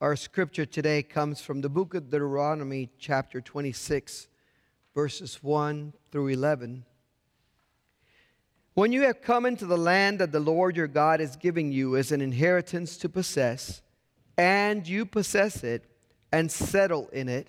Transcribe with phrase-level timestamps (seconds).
[0.00, 4.28] Our scripture today comes from the book of Deuteronomy, chapter 26,
[4.94, 6.86] verses 1 through 11.
[8.72, 11.98] When you have come into the land that the Lord your God is giving you
[11.98, 13.82] as an inheritance to possess,
[14.38, 15.84] and you possess it
[16.32, 17.48] and settle in it,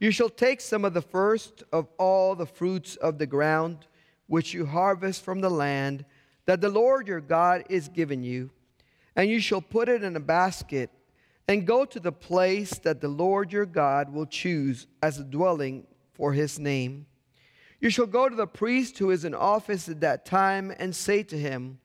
[0.00, 3.86] you shall take some of the first of all the fruits of the ground
[4.26, 6.04] which you harvest from the land
[6.46, 8.50] that the Lord your God is giving you,
[9.14, 10.90] and you shall put it in a basket
[11.50, 15.84] and go to the place that the Lord your God will choose as a dwelling
[16.14, 17.06] for his name.
[17.80, 21.24] You shall go to the priest who is in office at that time and say
[21.24, 21.80] to him,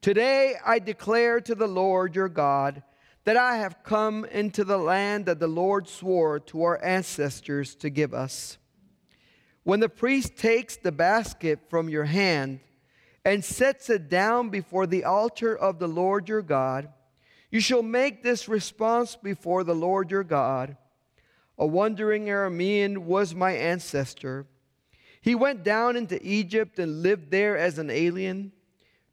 [0.00, 2.82] Today I declare to the Lord your God
[3.22, 7.90] that I have come into the land that the Lord swore to our ancestors to
[7.90, 8.58] give us.
[9.62, 12.58] When the priest takes the basket from your hand
[13.24, 16.88] and sets it down before the altar of the Lord your God,
[17.50, 20.76] you shall make this response before the Lord your God.
[21.58, 24.46] A wandering Aramean was my ancestor.
[25.20, 28.52] He went down into Egypt and lived there as an alien,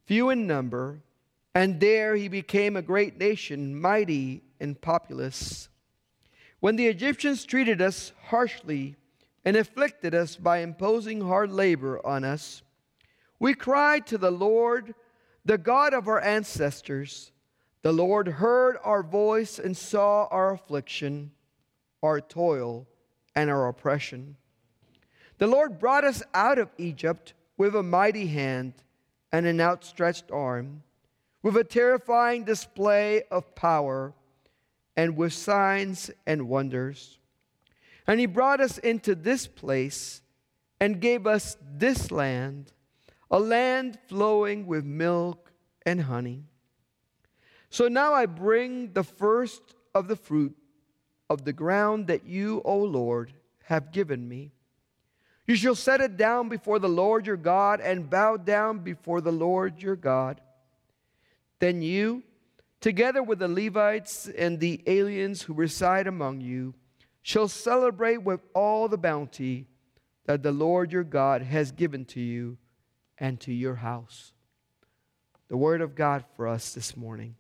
[0.06, 1.02] few in number,
[1.54, 5.68] and there he became a great nation, mighty and populous.
[6.60, 8.96] When the Egyptians treated us harshly
[9.44, 12.62] and afflicted us by imposing hard labor on us,
[13.40, 14.96] we cried to the Lord,
[15.44, 17.32] the God of our ancestors.
[17.82, 21.32] The Lord heard our voice and saw our affliction,
[22.02, 22.88] our toil,
[23.36, 24.36] and our oppression.
[25.38, 28.74] The Lord brought us out of Egypt with a mighty hand
[29.32, 30.84] and an outstretched arm,
[31.44, 34.14] with a terrifying display of power,
[34.96, 37.20] and with signs and wonders.
[38.08, 40.22] And He brought us into this place
[40.80, 42.72] and gave us this land,
[43.30, 45.52] a land flowing with milk
[45.86, 46.46] and honey.
[47.70, 49.62] So now I bring the first
[49.94, 50.56] of the fruit
[51.30, 54.52] of the ground that you, O Lord, have given me.
[55.46, 59.32] You shall set it down before the Lord your God and bow down before the
[59.32, 60.42] Lord your God.
[61.60, 62.24] Then you,
[62.82, 66.74] together with the Levites and the aliens who reside among you,
[67.22, 69.68] shall celebrate with all the bounty
[70.26, 72.58] that the Lord your God has given to you
[73.18, 74.34] and to your house.
[75.48, 77.36] The word of God for us this morning.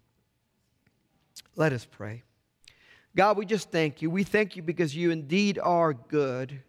[1.55, 2.23] Let us pray.
[3.15, 4.09] God, we just thank you.
[4.09, 6.61] We thank you because you indeed are good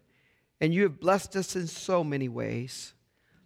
[0.61, 2.95] and you have blessed us in so many ways.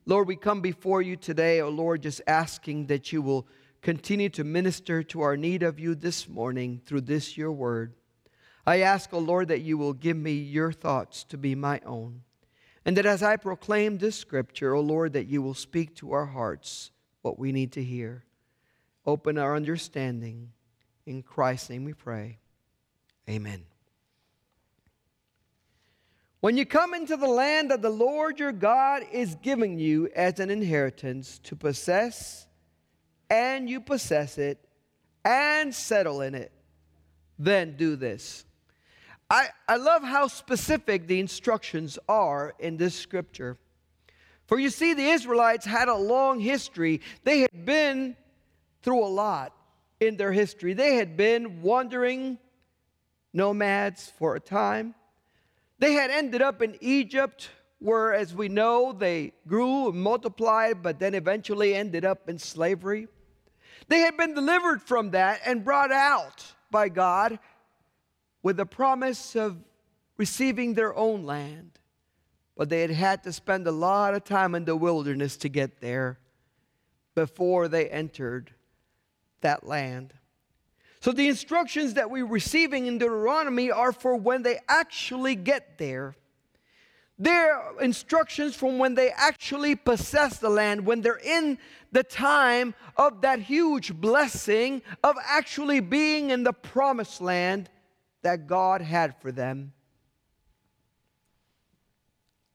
[0.06, 3.46] Lord, we come before you today, oh Lord, just asking that you will
[3.82, 7.94] continue to minister to our need of you this morning through this your word.
[8.64, 11.80] I ask, O oh Lord, that you will give me your thoughts to be my
[11.84, 12.22] own.
[12.84, 16.12] And that as I proclaim this scripture, O oh Lord, that you will speak to
[16.12, 18.24] our hearts what we need to hear.
[19.04, 20.50] Open our understanding
[21.06, 22.38] in Christ's name we pray.
[23.28, 23.64] Amen.
[26.40, 30.40] When you come into the land that the Lord your God is giving you as
[30.40, 32.48] an inheritance to possess,
[33.30, 34.58] and you possess it
[35.24, 36.52] and settle in it,
[37.38, 38.44] then do this.
[39.30, 43.56] I, I love how specific the instructions are in this scripture.
[44.46, 48.16] For you see, the Israelites had a long history, they had been
[48.82, 49.54] through a lot
[50.06, 50.74] in their history.
[50.74, 52.38] They had been wandering
[53.32, 54.94] nomads for a time.
[55.78, 60.98] They had ended up in Egypt, where, as we know, they grew and multiplied, but
[60.98, 63.08] then eventually ended up in slavery.
[63.88, 67.38] They had been delivered from that and brought out by God
[68.42, 69.56] with the promise of
[70.16, 71.70] receiving their own land.
[72.56, 75.80] But they had had to spend a lot of time in the wilderness to get
[75.80, 76.18] there
[77.14, 78.52] before they entered
[79.42, 80.14] that land.
[81.00, 86.14] So the instructions that we're receiving in Deuteronomy are for when they actually get there.
[87.18, 91.58] They're instructions from when they actually possess the land, when they're in
[91.92, 97.68] the time of that huge blessing of actually being in the promised land
[98.22, 99.72] that God had for them.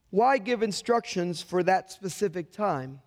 [0.09, 3.01] Why give instructions for that specific time?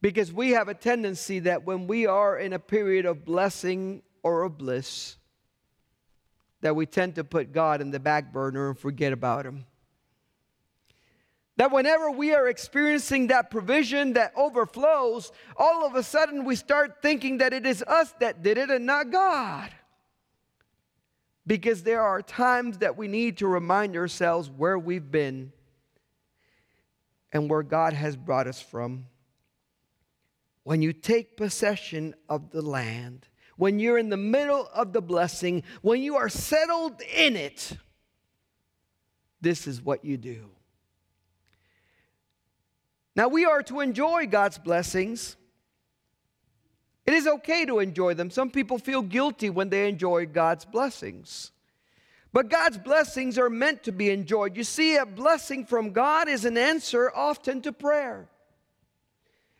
[0.00, 4.42] Because we have a tendency that when we are in a period of blessing or
[4.42, 5.16] of bliss,
[6.60, 9.66] that we tend to put God in the back burner and forget about Him.
[11.56, 17.02] That whenever we are experiencing that provision that overflows, all of a sudden we start
[17.02, 19.70] thinking that it is us that did it and not God.
[21.44, 25.52] Because there are times that we need to remind ourselves where we've been
[27.32, 29.06] and where God has brought us from
[30.68, 33.26] when you take possession of the land,
[33.56, 37.72] when you're in the middle of the blessing, when you are settled in it,
[39.40, 40.50] this is what you do.
[43.16, 45.38] Now, we are to enjoy God's blessings.
[47.06, 48.28] It is okay to enjoy them.
[48.28, 51.50] Some people feel guilty when they enjoy God's blessings.
[52.30, 54.54] But God's blessings are meant to be enjoyed.
[54.54, 58.28] You see, a blessing from God is an answer often to prayer.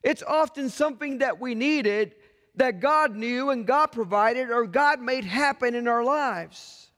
[0.03, 2.15] It's often something that we needed
[2.55, 6.91] that God knew and God provided or God made happen in our lives.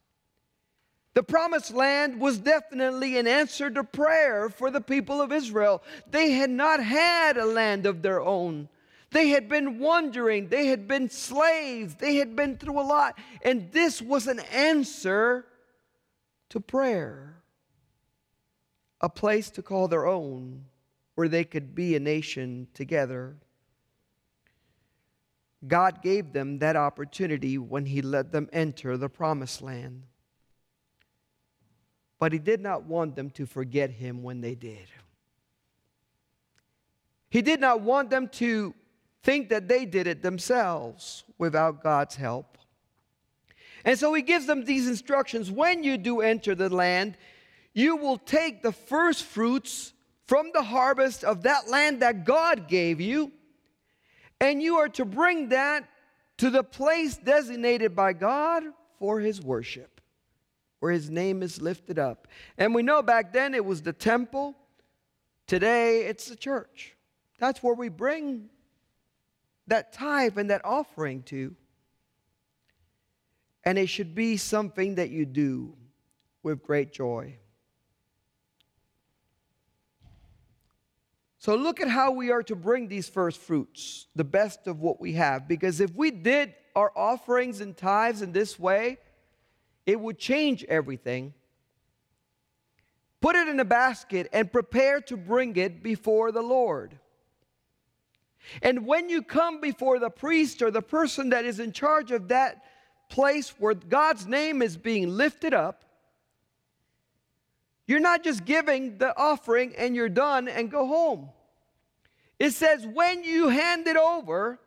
[1.14, 5.82] The promised land was definitely an answer to prayer for the people of Israel.
[6.11, 8.69] They had not had a land of their own.
[9.11, 13.19] They had been wandering, they had been slaves, they had been through a lot.
[13.43, 15.46] And this was an answer
[16.50, 17.43] to prayer,
[19.00, 20.67] a place to call their own
[21.20, 23.37] where they could be a nation together.
[25.69, 30.05] God gave them that opportunity when He let them enter the promised land.
[32.19, 34.87] But He did not want them to forget Him when they did.
[37.28, 38.75] He did not want them to
[39.22, 42.56] think that they did it themselves without God's help.
[43.84, 47.19] And so He gives them these instructions when you do enter the land,
[47.75, 49.93] you will take the first fruits
[50.31, 53.32] from the harvest of that land that God gave you
[54.41, 55.88] and you are to bring that
[56.37, 58.62] to the place designated by God
[59.00, 60.00] for his worship,
[60.79, 62.29] where his name is lifted up.
[62.56, 64.55] And we know back then it was the temple.
[65.49, 66.94] Today it's the church.
[67.41, 68.50] That's where we bring
[69.67, 71.56] that tithe and that offering to.
[73.65, 75.75] And it should be something that you do
[76.44, 77.39] with great joy.
[81.40, 85.00] So look at how we are to bring these first fruits, the best of what
[85.00, 85.48] we have.
[85.48, 88.98] Because if we did our offerings and tithes in this way,
[89.87, 91.32] it would change everything.
[93.22, 96.98] Put it in a basket and prepare to bring it before the Lord.
[98.60, 102.28] And when you come before the priest or the person that is in charge of
[102.28, 102.62] that
[103.08, 105.86] place where God's name is being lifted up,
[107.90, 111.28] you're not just giving the offering and you're done and go home.
[112.38, 114.60] It says, when you hand it over,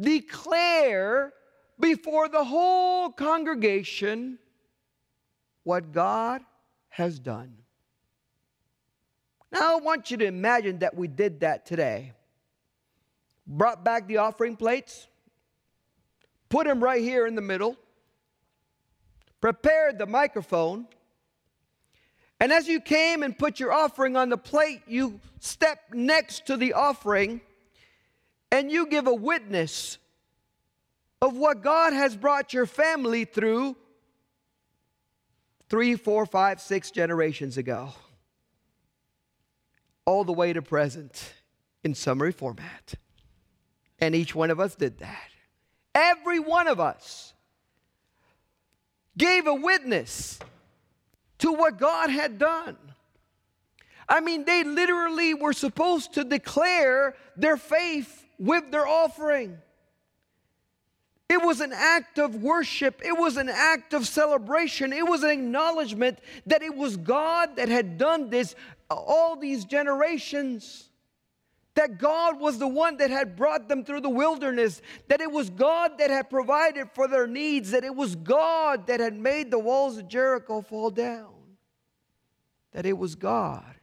[0.00, 1.32] declare
[1.78, 4.40] before the whole congregation
[5.62, 6.42] what God
[6.88, 7.54] has done.
[9.52, 12.14] Now, I want you to imagine that we did that today.
[13.46, 15.06] Brought back the offering plates,
[16.48, 17.76] put them right here in the middle,
[19.40, 20.88] prepared the microphone
[22.40, 26.56] and as you came and put your offering on the plate, you step next to
[26.56, 27.42] the offering
[28.50, 29.98] and you give a witness
[31.20, 33.76] of what God has brought your family through
[35.68, 37.90] three, four, five, six generations ago,
[40.06, 41.34] all the way to present
[41.84, 42.94] in summary format.
[43.98, 45.28] And each one of us did that.
[45.94, 47.34] Every one of us
[49.16, 50.38] gave a witness
[51.40, 52.76] to what God had done.
[54.08, 59.58] I mean, they literally were supposed to declare their faith with their offering.
[61.28, 63.00] It was an act of worship.
[63.04, 64.92] It was an act of celebration.
[64.92, 68.56] It was an acknowledgement that it was God that had done this
[68.90, 70.89] all these generations
[71.74, 75.50] that God was the one that had brought them through the wilderness, that it was
[75.50, 79.58] God that had provided for their needs, that it was God that had made the
[79.58, 81.32] walls of Jericho fall down,
[82.72, 83.76] that it was God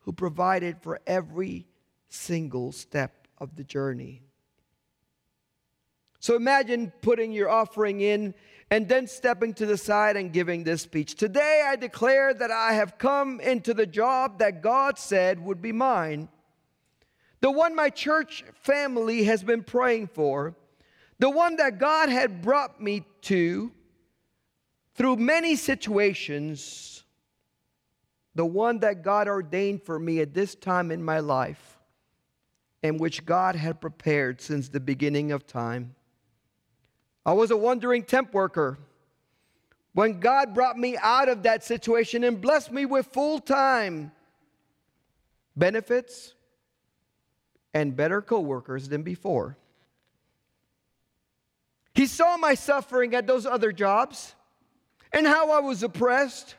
[0.00, 1.66] who provided for every
[2.08, 4.22] single step of the journey.
[6.18, 8.34] So imagine putting your offering in
[8.70, 11.14] and then stepping to the side and giving this speech.
[11.14, 15.72] Today I declare that I have come into the job that God said would be
[15.72, 16.28] mine
[17.40, 20.54] the one my church family has been praying for,
[21.18, 23.72] the one that God had brought me to
[24.94, 27.04] through many situations,
[28.34, 31.78] the one that God ordained for me at this time in my life,
[32.82, 35.94] and which God had prepared since the beginning of time.
[37.24, 38.78] I was a wandering temp worker.
[39.92, 44.12] When God brought me out of that situation and blessed me with full time
[45.56, 46.34] benefits,
[47.76, 49.58] and better coworkers than before.
[51.92, 54.34] He saw my suffering at those other jobs
[55.12, 56.54] and how I was oppressed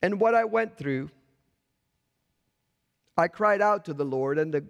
[0.00, 1.10] and what I went through.
[3.18, 4.64] I cried out to the Lord, and the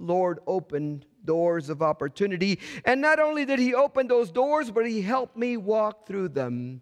[0.00, 2.58] Lord opened doors of opportunity.
[2.84, 6.80] And not only did He open those doors, but He helped me walk through them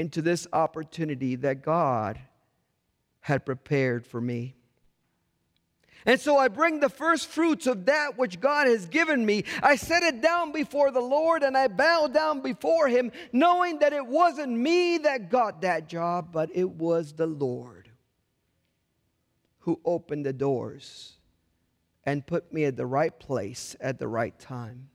[0.00, 2.18] into this opportunity that God
[3.20, 4.55] had prepared for me.
[6.06, 9.42] And so I bring the first fruits of that which God has given me.
[9.60, 13.92] I set it down before the Lord and I bow down before Him, knowing that
[13.92, 17.90] it wasn't me that got that job, but it was the Lord
[19.60, 21.14] who opened the doors
[22.04, 24.88] and put me at the right place at the right time.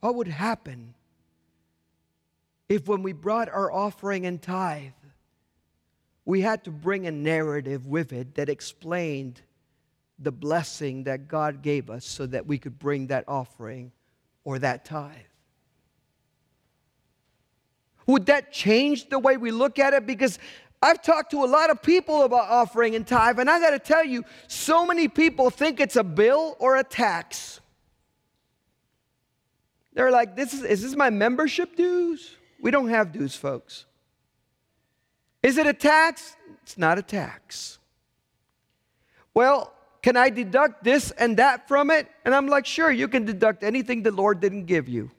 [0.00, 0.94] What would happen
[2.68, 4.92] if, when we brought our offering and tithe,
[6.30, 9.42] we had to bring a narrative with it that explained
[10.20, 13.90] the blessing that God gave us so that we could bring that offering
[14.44, 15.16] or that tithe.
[18.06, 20.06] Would that change the way we look at it?
[20.06, 20.38] Because
[20.80, 23.80] I've talked to a lot of people about offering and tithe, and I got to
[23.80, 27.60] tell you, so many people think it's a bill or a tax.
[29.94, 32.36] They're like, this is, is this my membership dues?
[32.60, 33.86] We don't have dues, folks.
[35.42, 36.36] Is it a tax?
[36.62, 37.78] It's not a tax.
[39.34, 42.08] Well, can I deduct this and that from it?
[42.24, 45.10] And I'm like, sure, you can deduct anything the Lord didn't give you.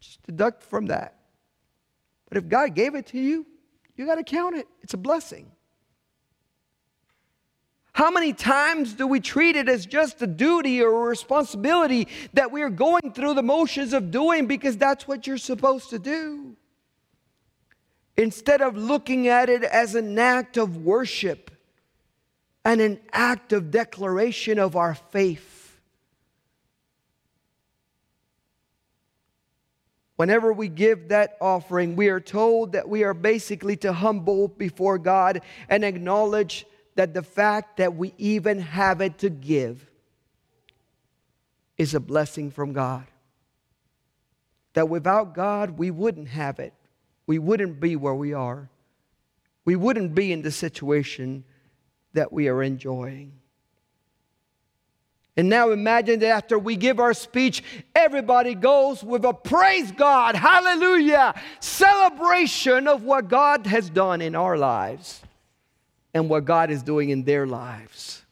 [0.00, 1.14] Just deduct from that.
[2.28, 3.46] But if God gave it to you,
[3.96, 4.68] you got to count it.
[4.82, 5.50] It's a blessing.
[7.92, 12.52] How many times do we treat it as just a duty or a responsibility that
[12.52, 16.54] we are going through the motions of doing because that's what you're supposed to do?
[18.18, 21.52] Instead of looking at it as an act of worship
[22.64, 25.78] and an act of declaration of our faith.
[30.16, 34.98] Whenever we give that offering, we are told that we are basically to humble before
[34.98, 39.88] God and acknowledge that the fact that we even have it to give
[41.76, 43.06] is a blessing from God.
[44.72, 46.74] That without God, we wouldn't have it.
[47.28, 48.70] We wouldn't be where we are.
[49.66, 51.44] We wouldn't be in the situation
[52.14, 53.32] that we are enjoying.
[55.36, 57.62] And now imagine that after we give our speech,
[57.94, 64.56] everybody goes with a praise God, hallelujah, celebration of what God has done in our
[64.56, 65.20] lives
[66.14, 68.22] and what God is doing in their lives.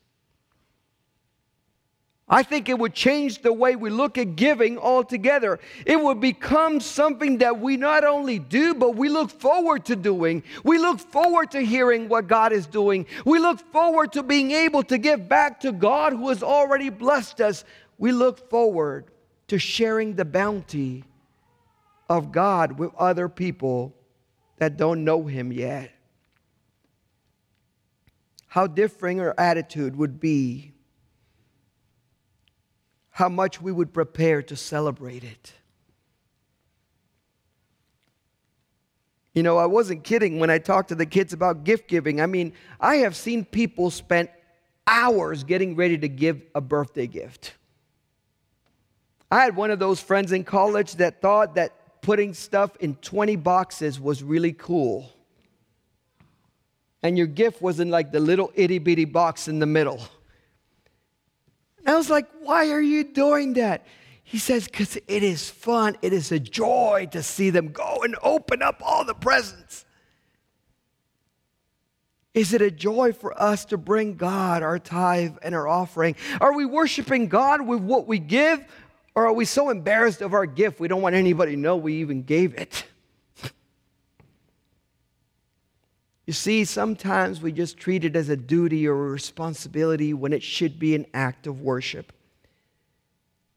[2.28, 5.60] I think it would change the way we look at giving altogether.
[5.84, 10.42] It would become something that we not only do, but we look forward to doing.
[10.64, 13.06] We look forward to hearing what God is doing.
[13.24, 17.40] We look forward to being able to give back to God who has already blessed
[17.40, 17.64] us.
[17.96, 19.04] We look forward
[19.46, 21.04] to sharing the bounty
[22.08, 23.94] of God with other people
[24.56, 25.92] that don't know Him yet.
[28.48, 30.72] How different our attitude would be
[33.16, 35.54] how much we would prepare to celebrate it.
[39.32, 42.20] You know, I wasn't kidding when I talked to the kids about gift giving.
[42.20, 44.28] I mean, I have seen people spend
[44.86, 47.54] hours getting ready to give a birthday gift.
[49.30, 53.36] I had one of those friends in college that thought that putting stuff in 20
[53.36, 55.10] boxes was really cool.
[57.02, 60.06] And your gift was in like the little itty bitty box in the middle.
[61.86, 63.86] And I was like, why are you doing that?
[64.24, 65.96] He says, because it is fun.
[66.02, 69.84] It is a joy to see them go and open up all the presents.
[72.34, 76.16] Is it a joy for us to bring God our tithe and our offering?
[76.40, 78.66] Are we worshiping God with what we give?
[79.14, 81.94] Or are we so embarrassed of our gift we don't want anybody to know we
[81.98, 82.84] even gave it?
[86.26, 90.42] You see, sometimes we just treat it as a duty or a responsibility when it
[90.42, 92.12] should be an act of worship.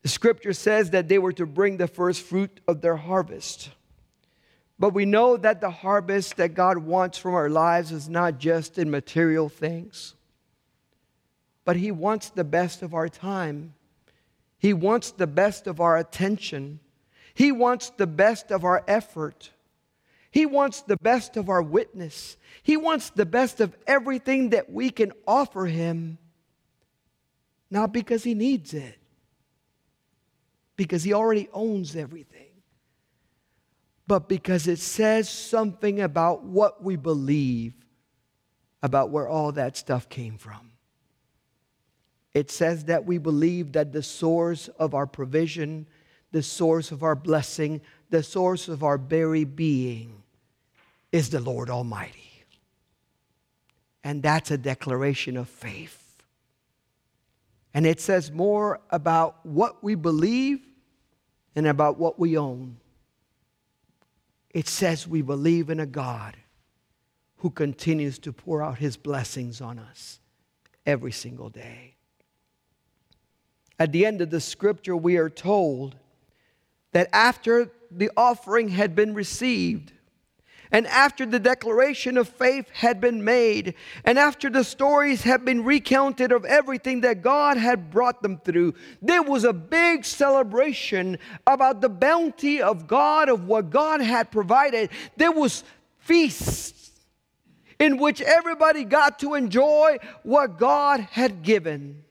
[0.04, 3.72] The scripture says that they were to bring the first fruit of their harvest.
[4.78, 8.78] But we know that the harvest that God wants from our lives is not just
[8.78, 10.14] in material things,
[11.66, 13.74] but He wants the best of our time.
[14.58, 16.80] He wants the best of our attention.
[17.34, 19.50] He wants the best of our effort.
[20.32, 22.38] He wants the best of our witness.
[22.62, 26.18] He wants the best of everything that we can offer Him,
[27.72, 29.00] not because He needs it,
[30.76, 32.52] because He already owns everything,
[34.06, 37.74] but because it says something about what we believe
[38.84, 40.72] about where all that stuff came from.
[42.36, 45.88] It says that we believe that the source of our provision,
[46.32, 47.82] the source of our blessing,
[48.12, 50.19] the source of our very being
[51.12, 52.46] is the Lord Almighty.
[54.04, 56.00] And that's a declaration of faith.
[57.74, 60.60] And it says more about what we believe
[61.56, 62.78] and about what we own.
[64.52, 66.38] It says we believe in a God
[67.38, 70.20] who continues to pour out his blessings on us
[70.86, 71.96] every single day.
[73.78, 75.96] At the end of the scripture, we are told
[76.92, 79.94] that after the offering had been received,
[80.72, 83.74] and after the declaration of faith had been made,
[84.06, 88.76] and after the stories had been recounted of everything that God had brought them through,
[89.02, 94.92] there was a big celebration about the bounty of God, of what God had provided.
[95.18, 95.64] There was
[95.98, 96.92] feasts
[97.80, 102.04] in which everybody got to enjoy what God had given.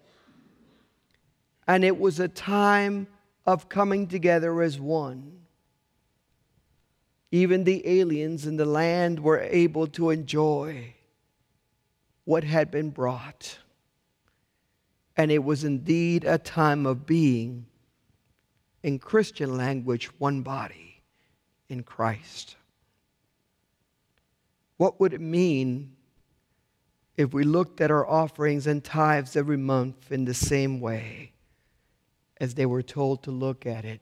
[1.68, 3.06] And it was a time
[3.46, 5.38] of coming together as one.
[7.30, 10.94] Even the aliens in the land were able to enjoy
[12.24, 13.58] what had been brought.
[15.16, 17.66] And it was indeed a time of being,
[18.82, 21.02] in Christian language, one body
[21.68, 22.56] in Christ.
[24.76, 25.96] What would it mean
[27.16, 31.32] if we looked at our offerings and tithes every month in the same way
[32.40, 34.00] as they were told to look at it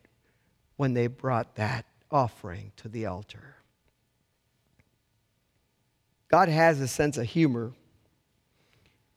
[0.77, 1.87] when they brought that
[2.17, 3.57] offering to the altar.
[6.29, 7.73] God has a sense of humor,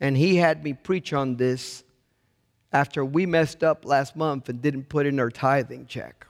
[0.02, 1.86] and He had me preach on this
[2.74, 6.28] after we messed up last month and didn't put in our tithing check.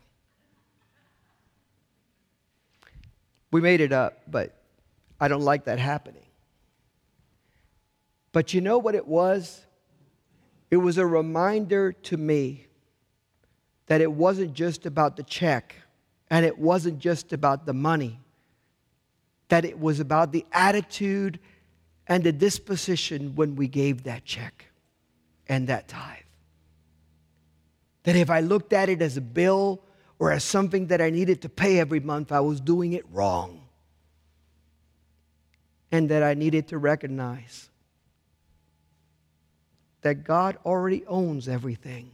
[3.49, 4.55] We made it up, but
[5.19, 6.27] I don't like that happening.
[8.31, 9.65] But you know what it was?
[10.69, 12.67] It was a reminder to me
[13.87, 15.75] that it wasn't just about the check
[16.29, 18.19] and it wasn't just about the money,
[19.47, 21.39] that it was about the attitude
[22.07, 24.65] and the disposition when we gave that check
[25.47, 26.17] and that tithe.
[28.03, 29.83] That if I looked at it as a bill
[30.19, 33.61] or as something that I needed to pay every month, I was doing it wrong.
[35.91, 37.69] And that I needed to recognize
[40.01, 42.11] that God already owns everything.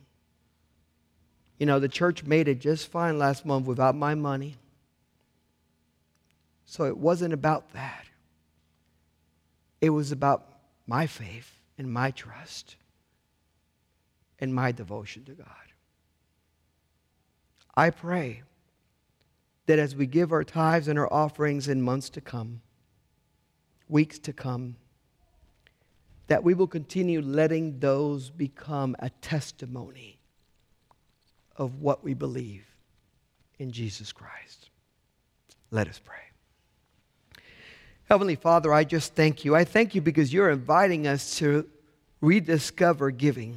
[1.58, 4.58] You know, the church made it just fine last month without my money.
[6.66, 8.06] So it wasn't about that.
[9.80, 10.48] It was about
[10.88, 12.76] my faith and my trust
[14.40, 15.48] and my devotion to God.
[17.76, 18.44] I pray
[19.66, 22.62] that as we give our tithes and our offerings in months to come,
[23.88, 24.76] weeks to come,
[26.28, 30.15] that we will continue letting those become a testimony
[31.58, 32.66] of what we believe
[33.60, 34.70] in Jesus Christ.
[35.72, 36.16] Let us pray.
[38.08, 39.56] Heavenly Father, I just thank you.
[39.56, 41.68] I thank you because you're inviting us to
[42.22, 43.56] rediscover giving,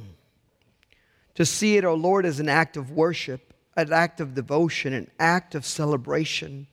[1.35, 4.93] to see it, O oh Lord, as an act of worship, an act of devotion,
[4.93, 6.67] an act of celebration,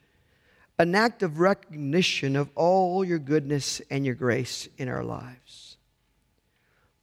[0.79, 5.77] an act of recognition of all your goodness and your grace in our lives.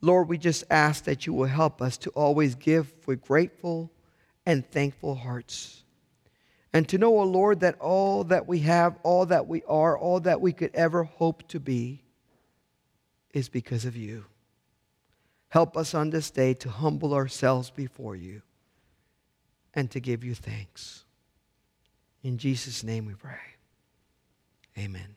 [0.02, 3.92] Lord, we just ask that you will help us to always give with grateful
[4.46, 5.84] and thankful hearts.
[6.74, 9.98] And to know, O oh Lord, that all that we have, all that we are,
[9.98, 12.04] all that we could ever hope to be
[13.34, 14.26] is because of you.
[15.50, 18.42] Help us on this day to humble ourselves before you
[19.76, 21.06] and to give you thanks.
[22.24, 23.38] In Jesus' name we pray.
[24.78, 25.16] Amen.